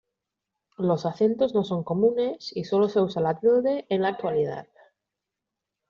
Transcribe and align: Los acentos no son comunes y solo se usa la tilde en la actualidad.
Los 0.79 1.05
acentos 1.05 1.53
no 1.53 1.63
son 1.63 1.83
comunes 1.83 2.57
y 2.57 2.63
solo 2.63 2.89
se 2.89 3.01
usa 3.01 3.21
la 3.21 3.39
tilde 3.39 3.85
en 3.87 4.01
la 4.01 4.07
actualidad. 4.07 4.67